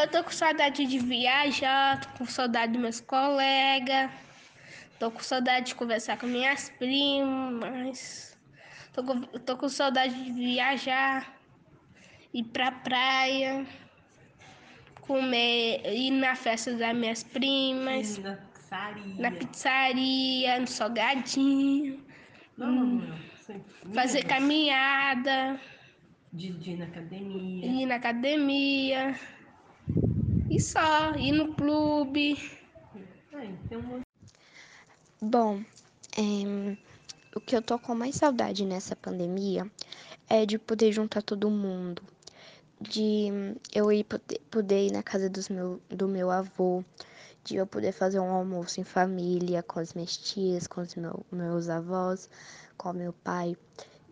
Eu 0.00 0.06
tô 0.08 0.22
com 0.22 0.30
saudade 0.30 0.86
de 0.86 0.98
viajar, 1.00 2.00
tô 2.00 2.18
com 2.18 2.26
saudade 2.26 2.72
dos 2.72 2.80
meus 2.80 3.00
colegas, 3.00 4.08
tô 4.96 5.10
com 5.10 5.18
saudade 5.18 5.66
de 5.66 5.74
conversar 5.74 6.16
com 6.16 6.26
minhas 6.26 6.70
primas, 6.70 8.38
tô 8.92 9.02
com, 9.02 9.20
tô 9.22 9.56
com 9.56 9.68
saudade 9.68 10.14
de 10.14 10.30
viajar, 10.30 11.36
ir 12.32 12.44
pra 12.44 12.70
praia, 12.70 13.66
comer, 15.00 15.82
ir 15.92 16.12
na 16.12 16.36
festa 16.36 16.72
das 16.74 16.94
minhas 16.94 17.24
primas, 17.24 18.06
Sim, 18.06 18.22
na 18.22 18.36
pizzaria. 18.36 19.14
na 19.18 19.30
pizzaria, 19.32 20.60
no 20.60 20.66
salgadinho, 20.68 22.06
Não, 22.56 22.70
não, 22.70 22.86
não. 22.86 23.18
Sim. 23.40 23.64
fazer 23.92 24.22
caminhada, 24.24 25.60
De, 26.32 26.52
de 26.52 26.70
ir 26.70 26.76
na 26.76 26.84
academia. 26.84 27.66
ir 27.66 27.86
na 27.86 27.94
academia. 27.96 29.18
E 30.50 30.58
só, 30.58 31.14
ir 31.14 31.32
no 31.32 31.54
clube. 31.54 32.38
Bom, 35.20 35.62
em, 36.16 36.78
o 37.36 37.40
que 37.40 37.54
eu 37.54 37.60
tô 37.60 37.78
com 37.78 37.94
mais 37.94 38.16
saudade 38.16 38.64
nessa 38.64 38.96
pandemia 38.96 39.70
é 40.28 40.46
de 40.46 40.58
poder 40.58 40.90
juntar 40.90 41.22
todo 41.22 41.50
mundo, 41.50 42.02
de 42.80 43.28
eu 43.74 43.92
ir 43.92 44.04
poder, 44.04 44.40
poder 44.50 44.86
ir 44.86 44.92
na 44.92 45.02
casa 45.02 45.28
dos 45.28 45.50
meu, 45.50 45.80
do 45.90 46.08
meu 46.08 46.30
avô, 46.30 46.82
de 47.44 47.56
eu 47.56 47.66
poder 47.66 47.92
fazer 47.92 48.18
um 48.18 48.30
almoço 48.30 48.80
em 48.80 48.84
família 48.84 49.62
com 49.62 49.80
as 49.80 49.92
minhas 49.92 50.16
tias, 50.16 50.66
com 50.66 50.80
os 50.80 50.94
meu, 50.94 51.26
meus 51.30 51.68
avós, 51.68 52.30
com 52.76 52.92
meu 52.94 53.12
pai, 53.12 53.54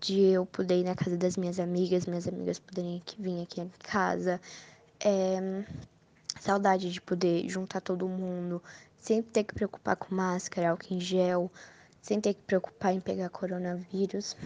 de 0.00 0.18
eu 0.18 0.46
poder 0.46 0.80
ir 0.80 0.84
na 0.84 0.94
casa 0.94 1.16
das 1.18 1.36
minhas 1.36 1.60
amigas, 1.60 2.06
minhas 2.06 2.26
amigas 2.26 2.58
poderem 2.58 3.02
vir 3.18 3.42
aqui 3.42 3.60
em 3.60 3.70
casa. 3.82 4.40
É, 4.98 5.64
saudade 6.42 6.90
de 6.90 7.00
poder 7.00 7.48
juntar 7.48 7.80
todo 7.80 8.08
mundo, 8.08 8.60
sem 8.98 9.22
ter 9.22 9.44
que 9.44 9.54
preocupar 9.54 9.94
com 9.94 10.12
máscara, 10.12 10.70
álcool 10.70 10.94
em 10.94 11.00
gel, 11.00 11.48
sem 12.00 12.20
ter 12.20 12.34
que 12.34 12.42
preocupar 12.42 12.92
em 12.92 12.98
pegar 12.98 13.28
coronavírus. 13.28 14.36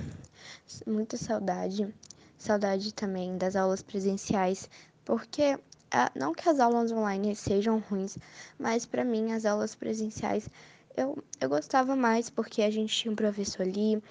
Muita 0.87 1.17
saudade. 1.17 1.93
Saudade 2.37 2.93
também 2.93 3.39
das 3.39 3.57
aulas 3.57 3.83
presenciais, 3.83 4.69
porque 5.07 5.59
ah, 5.91 6.13
não 6.15 6.35
que 6.35 6.47
as 6.47 6.61
aulas 6.61 6.93
online 6.93 7.35
sejam 7.35 7.79
ruins, 7.79 8.19
mas 8.59 8.85
para 8.85 9.03
mim 9.03 9.33
as 9.33 9.47
aulas 9.47 9.75
presenciais 9.75 10.51
eu, 10.95 11.17
eu 11.41 11.49
gostava 11.49 11.97
mais 11.97 12.29
porque 12.29 12.61
a 12.61 12.71
gente 12.71 12.95
tinha 12.95 13.11
um 13.11 13.17
professor 13.17 13.63
ali, 13.63 14.03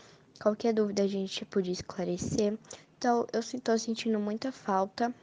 qualquer 0.42 0.74
dúvida 0.74 1.04
a 1.04 1.08
gente 1.08 1.46
podia 1.46 1.74
esclarecer. 1.74 2.58
Então 2.98 3.28
eu 3.32 3.42
estou 3.42 3.78
sentindo 3.78 4.20
muita 4.20 4.52
falta 4.52 5.14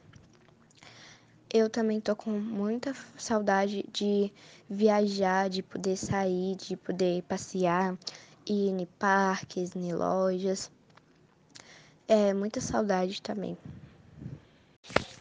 eu 1.53 1.69
também 1.69 2.01
tô 2.01 2.15
com 2.15 2.31
muita 2.31 2.95
saudade 3.15 3.85
de 3.93 4.33
viajar, 4.67 5.47
de 5.49 5.61
poder 5.61 5.95
sair, 5.95 6.55
de 6.55 6.75
poder 6.75 7.21
passear, 7.23 7.95
ir 8.47 8.69
em 8.69 8.87
parques, 8.97 9.75
em 9.75 9.93
lojas. 9.93 10.71
É, 12.07 12.33
muita 12.33 12.59
saudade 12.59 13.21
também. 13.21 13.55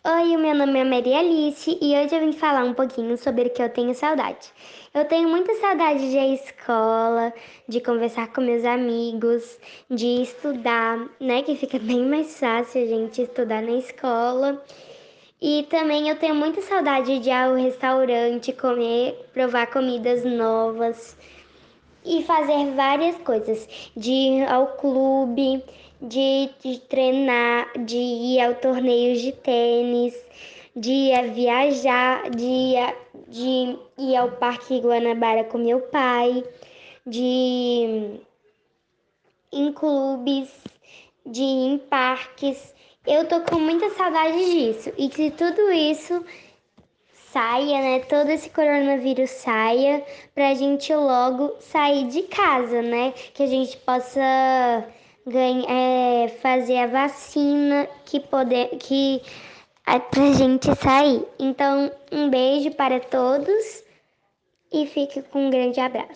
Oi, 0.04 0.36
meu 0.36 0.54
nome 0.54 0.80
é 0.80 0.84
Maria 0.84 1.18
Alice 1.20 1.78
e 1.80 1.94
hoje 1.94 2.16
eu 2.16 2.20
vim 2.20 2.32
falar 2.32 2.64
um 2.64 2.74
pouquinho 2.74 3.16
sobre 3.16 3.44
o 3.44 3.50
que 3.50 3.62
eu 3.62 3.68
tenho 3.68 3.94
saudade. 3.94 4.52
Eu 4.92 5.04
tenho 5.04 5.28
muita 5.28 5.54
saudade 5.60 6.00
de 6.00 6.16
ir 6.16 6.18
à 6.18 6.26
escola, 6.28 7.32
de 7.68 7.80
conversar 7.80 8.32
com 8.32 8.40
meus 8.40 8.64
amigos, 8.64 9.58
de 9.88 10.22
estudar, 10.22 10.98
né? 11.20 11.42
Que 11.42 11.54
fica 11.54 11.78
bem 11.80 12.04
mais 12.06 12.40
fácil 12.40 12.82
a 12.82 12.86
gente 12.86 13.22
estudar 13.22 13.62
na 13.62 13.72
escola. 13.72 14.64
E 15.44 15.64
também 15.64 16.08
eu 16.08 16.16
tenho 16.16 16.36
muita 16.36 16.62
saudade 16.62 17.18
de 17.18 17.28
ir 17.28 17.32
ao 17.32 17.56
restaurante, 17.56 18.52
comer, 18.52 19.28
provar 19.34 19.66
comidas 19.66 20.24
novas 20.24 21.16
e 22.04 22.22
fazer 22.22 22.70
várias 22.76 23.16
coisas, 23.16 23.68
de 23.96 24.12
ir 24.12 24.48
ao 24.48 24.68
clube, 24.76 25.60
de, 26.00 26.48
de 26.62 26.78
treinar, 26.82 27.72
de 27.76 27.96
ir 27.96 28.40
ao 28.40 28.54
torneio 28.54 29.16
de 29.16 29.32
tênis, 29.32 30.14
de 30.76 30.92
ir 30.92 31.32
viajar, 31.32 32.30
de 32.30 32.44
ir, 32.44 32.96
de 33.26 33.76
ir 33.98 34.16
ao 34.16 34.30
Parque 34.30 34.78
Guanabara 34.78 35.42
com 35.42 35.58
meu 35.58 35.80
pai, 35.80 36.44
de 37.04 37.20
ir 37.20 38.20
em 39.50 39.72
clubes, 39.72 40.48
de 41.26 41.42
ir 41.42 41.72
em 41.72 41.78
parques. 41.78 42.72
Eu 43.06 43.26
tô 43.26 43.40
com 43.40 43.58
muita 43.58 43.90
saudade 43.90 44.38
disso. 44.38 44.92
E 44.96 45.08
que 45.08 45.30
tudo 45.32 45.72
isso 45.72 46.24
saia, 47.32 47.80
né? 47.80 48.00
Todo 48.00 48.30
esse 48.30 48.48
coronavírus 48.50 49.30
saia 49.30 50.04
pra 50.34 50.54
gente 50.54 50.94
logo 50.94 51.56
sair 51.58 52.06
de 52.06 52.22
casa, 52.22 52.80
né? 52.80 53.12
Que 53.34 53.42
a 53.42 53.46
gente 53.46 53.76
possa 53.78 54.20
ganhar, 55.26 55.66
é, 55.68 56.28
fazer 56.28 56.78
a 56.78 56.86
vacina 56.86 57.88
que 58.04 58.20
poder 58.20 58.68
que 58.78 59.20
é 59.86 59.98
pra 59.98 60.32
gente 60.32 60.72
sair. 60.76 61.26
Então, 61.40 61.90
um 62.12 62.30
beijo 62.30 62.70
para 62.72 63.00
todos 63.00 63.82
e 64.72 64.86
fique 64.86 65.22
com 65.22 65.46
um 65.46 65.50
grande 65.50 65.80
abraço. 65.80 66.08